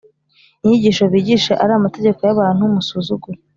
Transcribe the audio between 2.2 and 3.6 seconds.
y abantu Musuzugura